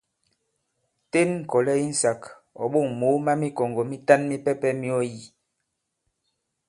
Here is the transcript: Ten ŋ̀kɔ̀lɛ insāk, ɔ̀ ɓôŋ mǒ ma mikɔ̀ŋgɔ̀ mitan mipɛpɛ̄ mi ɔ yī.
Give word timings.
Ten 1.11 1.29
ŋ̀kɔ̀lɛ 1.47 1.73
insāk, 1.87 2.21
ɔ̀ 2.61 2.67
ɓôŋ 2.71 2.87
mǒ 2.99 3.07
ma 3.25 3.33
mikɔ̀ŋgɔ̀ 3.41 3.85
mitan 3.91 4.21
mipɛpɛ̄ 4.29 4.71
mi 4.79 4.87
ɔ 4.97 4.99
yī. 5.11 5.23